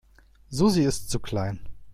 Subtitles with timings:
[0.49, 1.59] Susi ist zu klein.